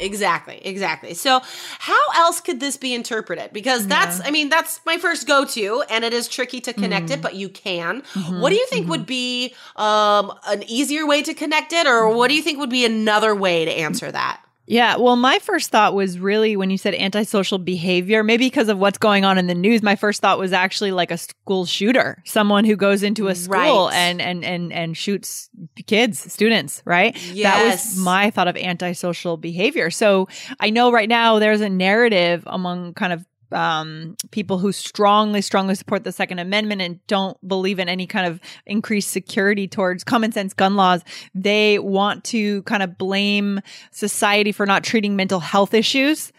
Exactly, 0.00 0.60
exactly. 0.64 1.14
So, 1.14 1.40
how 1.78 2.00
else 2.14 2.40
could 2.40 2.60
this 2.60 2.76
be 2.76 2.94
interpreted? 2.94 3.52
Because 3.52 3.86
that's, 3.86 4.20
I 4.24 4.30
mean, 4.30 4.48
that's 4.48 4.80
my 4.84 4.98
first 4.98 5.26
go 5.26 5.44
to, 5.44 5.82
and 5.90 6.04
it 6.04 6.12
is 6.12 6.28
tricky 6.28 6.60
to 6.62 6.72
connect 6.72 7.10
it, 7.10 7.20
mm. 7.20 7.22
but 7.22 7.34
you 7.34 7.48
can. 7.48 8.02
Mm-hmm, 8.02 8.40
what 8.40 8.50
do 8.50 8.56
you 8.56 8.66
think 8.66 8.82
mm-hmm. 8.82 8.90
would 8.90 9.06
be 9.06 9.54
um, 9.76 10.32
an 10.46 10.62
easier 10.64 11.06
way 11.06 11.22
to 11.22 11.34
connect 11.34 11.72
it, 11.72 11.86
or 11.86 12.14
what 12.14 12.28
do 12.28 12.34
you 12.34 12.42
think 12.42 12.58
would 12.58 12.70
be 12.70 12.84
another 12.84 13.34
way 13.34 13.64
to 13.64 13.70
answer 13.70 14.10
that? 14.10 14.42
Yeah, 14.70 14.96
well, 14.98 15.16
my 15.16 15.38
first 15.38 15.70
thought 15.70 15.94
was 15.94 16.18
really 16.18 16.54
when 16.54 16.68
you 16.68 16.76
said 16.76 16.94
antisocial 16.94 17.56
behavior, 17.58 18.22
maybe 18.22 18.44
because 18.46 18.68
of 18.68 18.78
what's 18.78 18.98
going 18.98 19.24
on 19.24 19.38
in 19.38 19.46
the 19.46 19.54
news, 19.54 19.82
my 19.82 19.96
first 19.96 20.20
thought 20.20 20.38
was 20.38 20.52
actually 20.52 20.92
like 20.92 21.10
a 21.10 21.16
school 21.16 21.64
shooter, 21.64 22.22
someone 22.26 22.64
who 22.66 22.76
goes 22.76 23.02
into 23.02 23.28
a 23.28 23.34
school 23.34 23.86
Right. 23.88 23.94
and 23.94 24.20
and 24.20 24.44
and 24.44 24.70
and 24.70 24.94
shoots 24.94 25.48
kids, 25.86 26.30
students, 26.30 26.82
right? 26.84 27.16
That 27.42 27.64
was 27.64 27.96
my 27.96 28.30
thought 28.30 28.46
of 28.46 28.56
antisocial 28.58 29.38
behavior. 29.38 29.90
So, 29.90 30.28
I 30.60 30.68
know 30.68 30.92
right 30.92 31.08
now 31.08 31.38
there's 31.38 31.62
a 31.62 31.70
narrative 31.70 32.42
among 32.46 32.92
kind 32.92 33.14
of 33.14 33.24
um, 33.52 34.16
people 34.30 34.58
who 34.58 34.72
strongly, 34.72 35.40
strongly 35.42 35.74
support 35.74 36.04
the 36.04 36.12
Second 36.12 36.38
Amendment 36.38 36.80
and 36.80 37.04
don't 37.06 37.36
believe 37.46 37.78
in 37.78 37.88
any 37.88 38.06
kind 38.06 38.26
of 38.26 38.40
increased 38.66 39.10
security 39.10 39.66
towards 39.66 40.04
common 40.04 40.32
sense 40.32 40.54
gun 40.54 40.76
laws. 40.76 41.02
They 41.34 41.78
want 41.78 42.24
to 42.24 42.62
kind 42.62 42.82
of 42.82 42.98
blame 42.98 43.60
society 43.90 44.52
for 44.52 44.66
not 44.66 44.84
treating 44.84 45.16
mental 45.16 45.40
health 45.40 45.74
issues. 45.74 46.32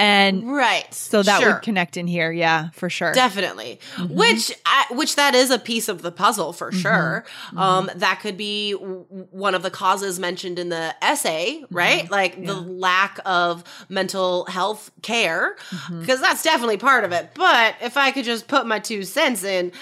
And 0.00 0.50
Right. 0.52 0.92
so 0.94 1.22
that 1.22 1.40
Sure. 1.40 1.52
would 1.54 1.62
connect 1.62 1.96
in 1.96 2.06
here. 2.06 2.32
Yeah, 2.32 2.70
for 2.70 2.88
sure. 2.90 3.12
Definitely. 3.12 3.78
Mm-hmm. 3.96 4.14
Which 4.16 4.50
I, 4.66 4.86
which 4.90 5.16
that 5.16 5.34
is 5.34 5.50
a 5.50 5.58
piece 5.58 5.88
of 5.88 6.02
the 6.02 6.10
puzzle 6.10 6.52
for 6.52 6.72
sure. 6.72 7.24
Um 7.56 7.90
that 7.96 8.20
could 8.20 8.36
be 8.36 8.72
w- 8.72 9.04
one 9.30 9.54
of 9.54 9.62
the 9.62 9.70
causes 9.70 10.18
mentioned 10.18 10.58
in 10.58 10.70
the 10.70 10.94
essay, 11.02 11.60
Mm-hmm. 11.62 11.74
right? 11.76 12.10
Like 12.10 12.44
the 12.44 12.54
lack 12.54 13.18
of 13.24 13.62
mental 13.88 14.46
health 14.46 14.90
care 15.02 15.56
Mm-hmm. 15.70 16.00
because 16.00 16.20
that's 16.20 16.42
definitely 16.42 16.78
part 16.78 17.04
of 17.04 17.12
it. 17.12 17.30
But 17.34 17.74
if 17.82 17.96
I 17.96 18.10
could 18.10 18.24
just 18.24 18.48
put 18.48 18.66
my 18.66 18.78
two 18.78 19.02
cents 19.02 19.44
in, 19.44 19.72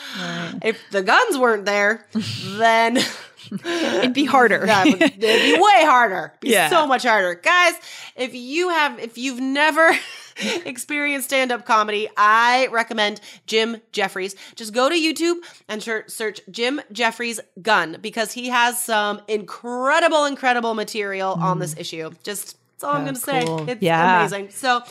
if 0.63 0.79
the 0.91 1.03
guns 1.03 1.39
weren't 1.39 1.65
there, 1.65 2.05
then 2.59 2.99
It'd 3.65 4.13
be 4.15 4.25
harder. 4.25 4.61
would, 4.61 4.69
it'd 5.03 5.21
be 5.21 5.55
way 5.55 5.85
harder. 5.85 6.33
Be 6.41 6.51
Yeah. 6.51 6.69
so 6.71 6.87
much 6.87 7.05
harder. 7.05 7.35
Guys, 7.35 7.75
if 8.17 8.35
you 8.35 8.71
have 8.71 8.99
if 8.99 9.17
you've 9.19 9.41
never 9.41 9.91
experienced 10.65 11.29
stand-up 11.29 11.65
comedy, 11.67 12.09
I 12.17 12.69
recommend 12.71 13.21
Jim 13.47 13.79
Jefferies. 13.93 14.35
Just 14.55 14.73
go 14.73 14.89
to 14.89 14.95
YouTube 14.95 15.37
and 15.69 15.83
search, 15.83 16.41
Jim 16.51 16.81
Jefferies 16.93 17.41
gun 17.63 17.99
because 18.01 18.33
he 18.33 18.49
has 18.49 18.83
some 18.83 19.21
incredible 19.29 20.25
incredible 20.25 20.75
material 20.75 21.33
on 21.35 21.59
this 21.59 21.77
issue. 21.77 22.11
Just 22.23 22.57
that's 22.81 22.85
all 22.85 22.95
I'm 22.95 23.01
Oh, 23.01 23.05
going 23.07 23.15
to 23.17 23.21
say. 23.67 23.73
It's 23.73 23.83
Yeah. 23.83 24.21
amazing. 24.21 24.51
So, 24.51 24.83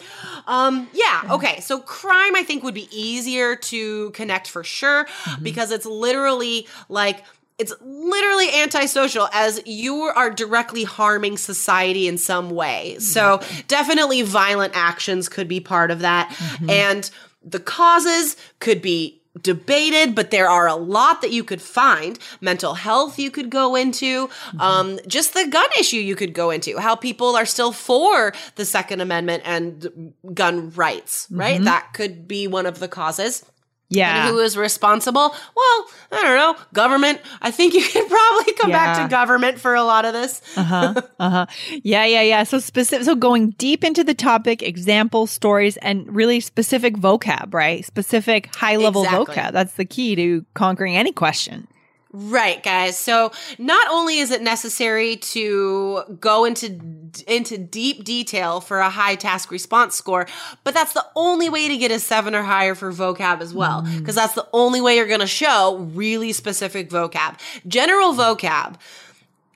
um, 0.46 0.90
yeah, 0.92 1.22
okay. 1.32 1.62
So, 1.62 1.80
crime, 1.80 2.36
I 2.36 2.44
think, 2.44 2.62
would 2.64 2.74
be 2.74 2.90
easier 2.92 3.56
to 3.56 4.10
connect 4.12 4.50
for 4.50 4.62
sure 4.66 5.06
Mm-hmm. 5.06 5.44
because 5.44 5.72
it's 5.72 5.86
literally 5.86 6.68
like 6.90 7.24
it's 7.58 7.74
literally 7.82 8.50
antisocial 8.54 9.30
as 9.34 9.60
you 9.66 9.96
are 10.04 10.30
directly 10.30 10.84
harming 10.84 11.38
society 11.38 12.08
in 12.08 12.18
some 12.18 12.52
way. 12.52 12.98
So, 13.00 13.42
definitely 13.68 14.22
violent 14.22 14.74
actions 14.76 15.28
could 15.28 15.48
be 15.48 15.60
part 15.60 15.90
of 15.90 16.00
that. 16.00 16.30
Mm-hmm. 16.30 16.70
And 16.70 17.12
the 17.44 17.60
causes 17.60 18.38
could 18.60 18.82
be 18.82 19.22
debated 19.44 20.16
but 20.16 20.32
there 20.32 20.50
are 20.50 20.68
a 20.68 20.74
lot 20.76 21.22
that 21.22 21.32
you 21.32 21.44
could 21.44 21.62
find 21.62 22.18
mental 22.42 22.74
health 22.74 23.20
you 23.20 23.30
could 23.30 23.52
go 23.52 23.76
into 23.76 24.28
Mm-hmm. 24.28 24.62
um, 24.62 25.00
just 25.08 25.34
the 25.36 25.46
gun 25.48 25.68
issue 25.80 25.98
you 25.98 26.16
could 26.16 26.34
go 26.34 26.50
into 26.50 26.80
how 26.80 26.96
people 26.96 27.36
are 27.36 27.46
still 27.46 27.72
for 27.72 28.34
the 28.56 28.66
second 28.66 29.00
amendment 29.02 29.44
and 29.46 30.14
gun 30.34 30.72
rights 30.72 31.28
right 31.30 31.62
that 31.64 31.94
could 31.94 32.28
be 32.28 32.48
one 32.48 32.66
of 32.66 32.80
the 32.80 32.88
causes 32.88 33.42
Mm-hmm. 33.42 33.52
Yeah. 33.90 34.26
and 34.28 34.34
who 34.34 34.40
is 34.40 34.58
responsible? 34.58 35.34
Well, 35.56 35.88
I 36.12 36.22
don't 36.24 36.38
know. 36.38 36.56
Government. 36.74 37.20
I 37.42 37.52
think 37.52 37.74
you 37.74 37.82
could 37.88 38.08
probably 38.08 38.54
come 38.54 38.72
back 38.72 39.02
to 39.04 39.10
government 39.10 39.60
for 39.60 39.76
a 39.76 39.84
lot 39.84 40.06
of 40.06 40.14
this. 40.14 40.42
uh-huh 40.58 40.94
uh-huh 41.20 41.46
yeah 41.84 42.06
yeah 42.06 42.22
yeah 42.22 42.44
so 42.44 42.60
specific 42.60 43.06
so 43.06 43.16
going 43.16 43.52
deep 43.52 43.84
into 43.84 44.04
the 44.04 44.14
topic 44.14 44.62
examples 44.64 45.32
stories 45.32 45.78
and 45.78 46.14
really 46.16 46.40
specific 46.40 46.96
vocab 46.96 47.54
right 47.54 47.86
specific 47.86 48.54
high 48.56 48.76
level 48.76 49.04
Exactly. 49.04 49.36
vocab 49.36 49.52
that's 49.52 49.74
the 49.74 49.86
key 49.86 50.16
to 50.16 50.46
conquering 50.54 50.96
any 50.98 51.12
question 51.12 51.68
Right, 52.14 52.64
guys. 52.64 52.98
So 52.98 53.32
not 53.58 53.90
only 53.92 54.20
is 54.20 54.32
it 54.32 54.42
necessary 54.42 55.18
to 55.18 56.04
go 56.20 56.46
into 56.46 56.80
into 57.28 57.58
deep 57.58 58.04
detail 58.04 58.62
for 58.62 58.80
a 58.80 58.90
high 58.90 59.16
task 59.16 59.52
response 59.52 59.96
score, 59.96 60.26
but 60.64 60.74
that's 60.74 60.94
the 60.94 61.06
only 61.16 61.50
way 61.50 61.68
to 61.68 61.76
get 61.78 61.92
a 61.92 62.00
7 62.00 62.34
or 62.34 62.44
higher 62.44 62.76
for 62.76 62.94
vocab 62.94 63.42
as 63.42 63.54
well, 63.54 63.82
mm. 63.82 64.00
because 64.00 64.16
that's 64.16 64.36
the 64.36 64.48
only 64.54 64.80
way 64.80 64.96
you're 64.96 65.08
going 65.08 65.20
to 65.20 65.28
show 65.28 65.90
really 65.94 66.32
specific 66.32 66.90
vocab. 66.90 67.38
General 67.68 68.14
vocab, 68.14 68.76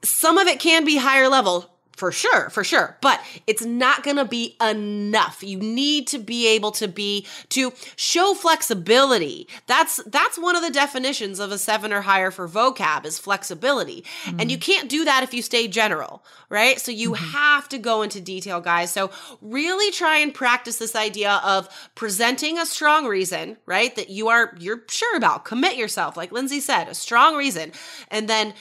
some 0.03 0.37
of 0.37 0.47
it 0.47 0.59
can 0.59 0.83
be 0.83 0.97
higher 0.97 1.29
level 1.29 1.70
for 2.01 2.11
sure, 2.11 2.49
for 2.49 2.63
sure. 2.63 2.97
But 2.99 3.21
it's 3.45 3.63
not 3.63 4.01
going 4.01 4.15
to 4.15 4.25
be 4.25 4.57
enough. 4.59 5.43
You 5.43 5.59
need 5.59 6.07
to 6.07 6.17
be 6.17 6.47
able 6.47 6.71
to 6.71 6.87
be 6.87 7.27
to 7.49 7.73
show 7.95 8.33
flexibility. 8.33 9.47
That's 9.67 10.01
that's 10.07 10.39
one 10.39 10.55
of 10.55 10.63
the 10.63 10.71
definitions 10.71 11.39
of 11.39 11.51
a 11.51 11.59
7 11.59 11.93
or 11.93 12.01
higher 12.01 12.31
for 12.31 12.49
vocab 12.49 13.05
is 13.05 13.19
flexibility. 13.19 14.03
Mm-hmm. 14.23 14.39
And 14.39 14.49
you 14.49 14.57
can't 14.57 14.89
do 14.89 15.05
that 15.05 15.21
if 15.21 15.31
you 15.31 15.43
stay 15.43 15.67
general, 15.67 16.25
right? 16.49 16.79
So 16.79 16.91
you 16.91 17.11
mm-hmm. 17.11 17.23
have 17.33 17.69
to 17.69 17.77
go 17.77 18.01
into 18.01 18.19
detail, 18.19 18.61
guys. 18.61 18.91
So 18.91 19.11
really 19.39 19.91
try 19.91 20.17
and 20.17 20.33
practice 20.33 20.77
this 20.77 20.95
idea 20.95 21.39
of 21.43 21.69
presenting 21.93 22.57
a 22.57 22.65
strong 22.65 23.05
reason, 23.05 23.57
right? 23.67 23.95
That 23.95 24.09
you 24.09 24.29
are 24.29 24.55
you're 24.59 24.81
sure 24.89 25.15
about. 25.15 25.45
Commit 25.45 25.77
yourself, 25.77 26.17
like 26.17 26.31
Lindsay 26.31 26.61
said, 26.61 26.87
a 26.87 26.95
strong 26.95 27.35
reason. 27.35 27.71
And 28.07 28.27
then 28.27 28.55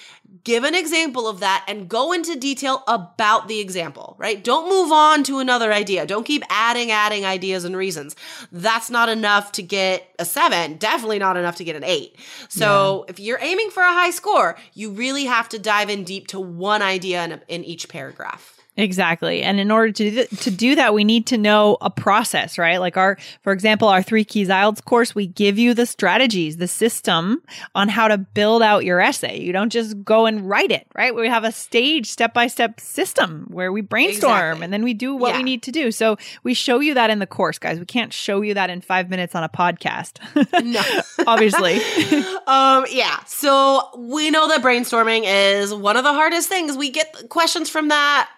give 0.44 0.64
an 0.64 0.74
example 0.74 1.28
of 1.28 1.40
that 1.40 1.64
and 1.68 1.88
go 1.88 2.12
into 2.12 2.36
detail 2.36 2.82
about 2.86 3.48
the 3.48 3.60
example, 3.60 4.16
right? 4.18 4.42
Don't 4.42 4.68
move 4.68 4.92
on 4.92 5.22
to 5.24 5.38
another 5.38 5.72
idea. 5.72 6.06
Don't 6.06 6.24
keep 6.24 6.42
adding, 6.48 6.90
adding 6.90 7.24
ideas 7.24 7.64
and 7.64 7.76
reasons. 7.76 8.16
That's 8.52 8.90
not 8.90 9.08
enough 9.08 9.52
to 9.52 9.62
get 9.62 10.14
a 10.18 10.24
seven, 10.24 10.76
definitely 10.76 11.18
not 11.18 11.36
enough 11.36 11.56
to 11.56 11.64
get 11.64 11.76
an 11.76 11.84
eight. 11.84 12.16
So 12.48 13.04
yeah. 13.06 13.10
if 13.10 13.20
you're 13.20 13.38
aiming 13.40 13.70
for 13.70 13.82
a 13.82 13.92
high 13.92 14.10
score, 14.10 14.56
you 14.72 14.90
really 14.90 15.24
have 15.24 15.48
to 15.50 15.58
dive 15.58 15.90
in 15.90 16.04
deep 16.04 16.28
to 16.28 16.40
one 16.40 16.82
idea 16.82 17.24
in, 17.24 17.32
a, 17.32 17.40
in 17.48 17.64
each 17.64 17.88
paragraph. 17.88 18.59
Exactly. 18.76 19.42
And 19.42 19.58
in 19.58 19.70
order 19.70 19.92
to 19.92 20.10
do, 20.10 20.10
th- 20.10 20.40
to 20.42 20.50
do 20.50 20.74
that, 20.76 20.94
we 20.94 21.04
need 21.04 21.26
to 21.26 21.38
know 21.38 21.76
a 21.80 21.90
process, 21.90 22.56
right? 22.56 22.78
Like 22.78 22.96
our, 22.96 23.18
for 23.42 23.52
example, 23.52 23.88
our 23.88 24.02
three 24.02 24.24
keys 24.24 24.48
IELTS 24.48 24.84
course, 24.84 25.14
we 25.14 25.26
give 25.26 25.58
you 25.58 25.74
the 25.74 25.86
strategies, 25.86 26.56
the 26.56 26.68
system 26.68 27.42
on 27.74 27.88
how 27.88 28.08
to 28.08 28.16
build 28.16 28.62
out 28.62 28.84
your 28.84 29.00
essay. 29.00 29.40
You 29.40 29.52
don't 29.52 29.70
just 29.70 30.02
go 30.04 30.26
and 30.26 30.48
write 30.48 30.70
it, 30.70 30.86
right? 30.94 31.14
We 31.14 31.28
have 31.28 31.44
a 31.44 31.52
stage 31.52 32.06
step 32.06 32.32
by 32.32 32.46
step 32.46 32.80
system 32.80 33.46
where 33.48 33.72
we 33.72 33.80
brainstorm 33.80 34.32
exactly. 34.32 34.64
and 34.64 34.72
then 34.72 34.84
we 34.84 34.94
do 34.94 35.14
what 35.16 35.32
yeah. 35.32 35.38
we 35.38 35.42
need 35.42 35.62
to 35.64 35.72
do. 35.72 35.90
So 35.90 36.16
we 36.44 36.54
show 36.54 36.80
you 36.80 36.94
that 36.94 37.10
in 37.10 37.18
the 37.18 37.26
course, 37.26 37.58
guys. 37.58 37.78
We 37.78 37.86
can't 37.86 38.12
show 38.12 38.40
you 38.40 38.54
that 38.54 38.70
in 38.70 38.80
five 38.80 39.10
minutes 39.10 39.34
on 39.34 39.42
a 39.42 39.48
podcast. 39.48 40.20
no, 40.64 40.82
obviously. 41.26 41.74
um, 42.46 42.86
yeah. 42.88 43.18
So 43.26 43.90
we 43.98 44.30
know 44.30 44.48
that 44.48 44.62
brainstorming 44.62 45.22
is 45.24 45.74
one 45.74 45.96
of 45.96 46.04
the 46.04 46.12
hardest 46.12 46.48
things. 46.48 46.76
We 46.76 46.90
get 46.90 47.28
questions 47.28 47.68
from 47.68 47.88
that 47.88 48.30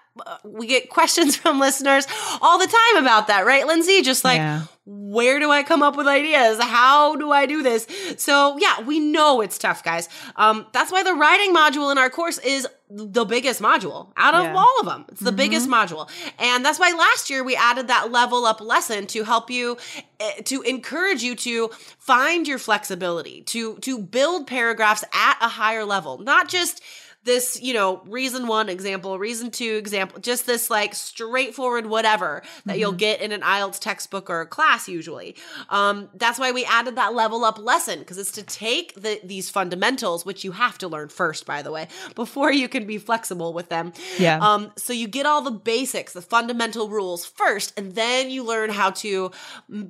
we 0.45 0.66
get 0.66 0.88
questions 0.90 1.37
from 1.42 1.59
listeners 1.61 2.07
all 2.40 2.59
the 2.59 2.66
time 2.66 3.02
about 3.02 3.28
that, 3.28 3.47
right, 3.47 3.66
Lindsay? 3.66 4.02
Just 4.02 4.25
like, 4.25 4.38
yeah. 4.38 4.62
where 4.85 5.38
do 5.38 5.50
I 5.50 5.62
come 5.62 5.83
up 5.83 5.97
with 5.97 6.07
ideas? 6.07 6.61
How 6.61 7.16
do 7.16 7.31
I 7.31 7.47
do 7.47 7.62
this? 7.62 7.87
So, 8.19 8.57
yeah, 8.59 8.83
we 8.83 9.00
know 9.00 9.40
it's 9.40 9.59
tough, 9.59 9.83
guys. 9.83 10.09
Um, 10.37 10.66
that's 10.73 10.92
why 10.92 11.02
the 11.02 11.14
writing 11.14 11.54
module 11.54 11.90
in 11.90 11.99
our 11.99 12.11
course 12.11 12.38
is 12.38 12.66
the 12.95 13.25
biggest 13.25 13.62
module 13.62 14.12
out 14.19 14.35
of 14.35 14.45
yeah. 14.45 14.54
all 14.54 14.81
of 14.81 14.87
them. 14.87 15.07
It's 15.09 15.21
the 15.21 15.31
mm-hmm. 15.31 15.37
biggest 15.37 15.69
module. 15.69 16.11
And 16.38 16.64
that's 16.64 16.78
why 16.78 16.92
last 16.92 17.31
year 17.31 17.42
we 17.42 17.57
added 17.57 17.88
that 17.88 18.12
level 18.12 18.45
up 18.45 18.61
lesson 18.61 19.07
to 19.09 19.25
help 19.25 19.50
you 19.50 19.78
eh, 20.21 20.42
to 20.42 20.61
encourage 20.62 21.23
you 21.23 21.35
to 21.37 21.69
find 21.99 22.47
your 22.47 22.59
flexibility, 22.59 23.42
to 23.42 23.76
to 23.78 23.99
build 23.99 24.47
paragraphs 24.47 25.04
at 25.14 25.38
a 25.40 25.49
higher 25.49 25.87
level, 25.87 26.19
not 26.19 26.49
just 26.49 26.83
this, 27.25 27.61
you 27.62 27.73
know, 27.75 28.02
reason 28.07 28.47
one 28.47 28.69
example, 28.69 29.19
reason 29.19 29.50
two 29.50 29.76
example, 29.76 30.21
just 30.21 30.47
this 30.47 30.71
like 30.71 30.95
straightforward 30.95 31.87
whatever 31.87 32.43
that 32.64 32.73
mm-hmm. 32.73 32.81
you'll 32.81 32.93
get 32.93 33.21
in 33.21 33.33
an 33.33 33.43
IELTS 33.43 33.79
textbook 33.79 34.29
or 34.29 34.45
class 34.47 34.88
usually. 34.88 35.37
Um, 35.71 36.09
that's 36.14 36.38
why 36.38 36.52
we 36.52 36.64
added 36.64 36.97
that 36.97 37.14
level 37.14 37.45
up 37.45 37.59
lesson 37.59 38.00
because 38.00 38.19
it's 38.19 38.33
to 38.33 38.43
take 38.43 38.95
the, 38.95 39.21
these 39.23 39.50
fundamentals, 39.50 40.26
which 40.26 40.45
you 40.45 40.52
have 40.52 40.79
to 40.79 40.88
learn 40.88 41.09
first, 41.09 41.47
by 41.47 41.62
the 41.62 41.71
way, 41.71 41.88
before 42.14 42.52
you 42.52 42.69
can 42.69 42.87
be 42.87 42.99
flexible 42.99 43.52
with 43.52 43.69
them. 43.69 43.93
Yeah. 44.19 44.38
Um, 44.38 44.73
so 44.76 44.93
you 44.93 45.07
get 45.07 45.26
all 45.26 45.43
the 45.43 45.50
basics, 45.50 46.12
the 46.12 46.23
fundamental 46.23 46.88
rules 46.88 47.25
first, 47.25 47.73
and 47.76 47.95
then 47.95 48.31
you 48.31 48.43
learn 48.43 48.71
how 48.71 48.91
to 48.91 49.31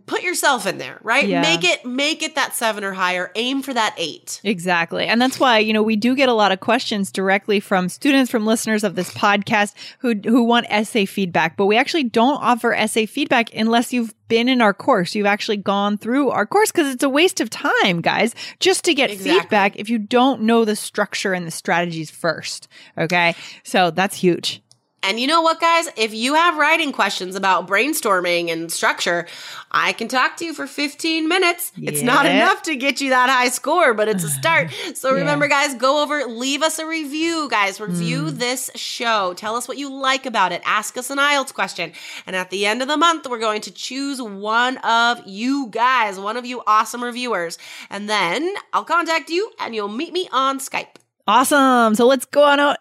put 0.06 0.22
yourself 0.22 0.66
in 0.66 0.78
there, 0.78 0.98
right? 1.02 1.26
Yeah. 1.26 1.40
Make 1.40 1.64
it 1.64 1.84
make 1.84 2.22
it 2.22 2.34
that 2.34 2.54
seven 2.54 2.84
or 2.84 2.92
higher. 2.92 3.30
Aim 3.34 3.62
for 3.62 3.72
that 3.72 3.94
eight. 3.96 4.40
Exactly, 4.44 5.06
and 5.06 5.20
that's 5.20 5.40
why 5.40 5.58
you 5.58 5.72
know 5.72 5.82
we 5.82 5.96
do 5.96 6.14
get 6.14 6.28
a 6.28 6.34
lot 6.34 6.52
of 6.52 6.60
questions 6.60 7.10
directly 7.22 7.60
from 7.60 7.88
students, 7.88 8.32
from 8.32 8.44
listeners 8.44 8.82
of 8.82 8.96
this 8.96 9.10
podcast 9.14 9.74
who, 10.00 10.14
who 10.24 10.42
want 10.42 10.66
essay 10.68 11.04
feedback, 11.04 11.56
but 11.56 11.66
we 11.66 11.76
actually 11.76 12.02
don't 12.02 12.42
offer 12.42 12.74
essay 12.74 13.06
feedback 13.06 13.54
unless 13.54 13.92
you've 13.92 14.12
been 14.26 14.48
in 14.48 14.60
our 14.60 14.74
course. 14.74 15.14
You've 15.14 15.26
actually 15.26 15.58
gone 15.58 15.98
through 15.98 16.30
our 16.30 16.46
course 16.46 16.72
because 16.72 16.92
it's 16.92 17.04
a 17.04 17.08
waste 17.08 17.40
of 17.40 17.48
time, 17.48 18.00
guys, 18.00 18.34
just 18.58 18.84
to 18.86 18.94
get 18.94 19.10
exactly. 19.10 19.40
feedback 19.40 19.76
if 19.76 19.88
you 19.88 19.98
don't 19.98 20.42
know 20.42 20.64
the 20.64 20.74
structure 20.74 21.32
and 21.32 21.46
the 21.46 21.52
strategies 21.52 22.10
first. 22.10 22.66
Okay. 22.98 23.36
So 23.62 23.92
that's 23.92 24.16
huge. 24.16 24.60
And 25.02 25.18
you 25.18 25.26
know 25.26 25.42
what, 25.42 25.60
guys? 25.60 25.88
If 25.96 26.14
you 26.14 26.34
have 26.34 26.56
writing 26.56 26.92
questions 26.92 27.34
about 27.34 27.66
brainstorming 27.66 28.52
and 28.52 28.70
structure, 28.70 29.26
I 29.72 29.92
can 29.92 30.06
talk 30.06 30.36
to 30.36 30.44
you 30.44 30.54
for 30.54 30.66
15 30.66 31.28
minutes. 31.28 31.72
Yeah. 31.76 31.90
It's 31.90 32.02
not 32.02 32.24
enough 32.24 32.62
to 32.64 32.76
get 32.76 33.00
you 33.00 33.10
that 33.10 33.28
high 33.28 33.48
score, 33.48 33.94
but 33.94 34.08
it's 34.08 34.22
a 34.22 34.28
start. 34.40 34.70
So 34.94 35.10
yeah. 35.10 35.20
remember, 35.20 35.48
guys, 35.48 35.74
go 35.74 36.02
over, 36.02 36.24
leave 36.26 36.62
us 36.62 36.78
a 36.78 36.86
review, 36.86 37.48
guys. 37.50 37.80
Review 37.80 38.26
mm. 38.26 38.38
this 38.38 38.70
show. 38.76 39.34
Tell 39.34 39.56
us 39.56 39.66
what 39.66 39.76
you 39.76 39.92
like 39.92 40.24
about 40.24 40.52
it. 40.52 40.62
Ask 40.64 40.96
us 40.96 41.10
an 41.10 41.18
IELTS 41.18 41.52
question. 41.52 41.92
And 42.26 42.36
at 42.36 42.50
the 42.50 42.66
end 42.66 42.80
of 42.80 42.88
the 42.88 42.96
month, 42.96 43.28
we're 43.28 43.40
going 43.40 43.62
to 43.62 43.72
choose 43.72 44.22
one 44.22 44.78
of 44.78 45.26
you 45.26 45.66
guys, 45.70 46.20
one 46.20 46.36
of 46.36 46.46
you 46.46 46.62
awesome 46.66 47.02
reviewers. 47.02 47.58
And 47.90 48.08
then 48.08 48.54
I'll 48.72 48.84
contact 48.84 49.30
you 49.30 49.50
and 49.58 49.74
you'll 49.74 49.88
meet 49.88 50.12
me 50.12 50.28
on 50.32 50.60
Skype. 50.60 51.01
Awesome. 51.28 51.94
So 51.94 52.08
let's 52.08 52.24
go 52.24 52.42
on 52.42 52.58
out. 52.58 52.78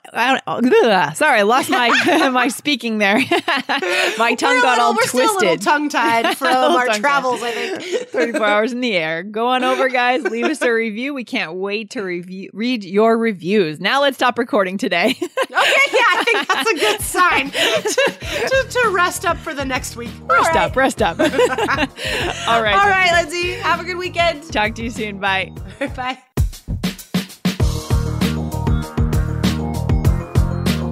sorry, 1.16 1.40
I 1.40 1.42
lost 1.44 1.70
my 1.70 2.30
my 2.34 2.48
speaking 2.48 2.98
there. 2.98 3.18
my 4.18 4.36
tongue 4.36 4.62
got 4.62 4.80
little, 4.80 4.86
all 4.86 4.94
we're 4.96 5.04
twisted. 5.06 5.62
Still 5.62 5.74
tongue 5.74 5.90
tied 5.90 6.36
from 6.38 6.48
our 6.76 6.88
travels. 6.88 7.44
I 7.44 7.52
think 7.52 8.10
thirty 8.10 8.32
four 8.32 8.46
hours 8.46 8.72
in 8.72 8.82
the 8.82 8.96
air. 8.96 9.22
Go 9.22 9.48
on 9.48 9.64
over, 9.64 9.90
guys. 9.90 10.24
Leave 10.24 10.46
us 10.46 10.60
a 10.64 10.74
review. 10.74 11.14
We 11.14 11.24
can't 11.24 11.54
wait 11.54 11.92
to 11.92 12.02
review 12.02 12.50
read 12.52 12.84
your 12.84 13.16
reviews. 13.16 13.80
Now 13.80 14.02
let's 14.02 14.18
stop 14.18 14.40
recording 14.40 14.80
today. 14.80 15.10
okay, 15.12 15.28
yeah, 15.52 15.60
I 15.60 16.24
think 16.26 16.48
that's 16.48 16.72
a 16.72 16.76
good 16.76 17.02
sign 17.02 17.52
to, 17.52 18.48
to, 18.48 18.68
to 18.70 18.90
rest 18.90 19.24
up 19.24 19.38
for 19.38 19.54
the 19.54 19.66
next 19.66 19.96
week. 19.96 20.10
Rest 20.24 20.50
right. 20.50 20.58
up. 20.58 20.76
Rest 20.76 21.04
up. 21.04 21.20
all 21.20 21.28
right. 21.28 22.74
All 22.74 22.90
right, 22.90 23.12
Lindsay. 23.22 23.52
Have 23.52 23.80
a 23.80 23.84
good 23.84 23.98
weekend. 23.98 24.52
Talk 24.52 24.74
to 24.76 24.84
you 24.84 24.90
soon. 24.90 25.20
Bye. 25.20 25.52
Bye. 25.96 26.18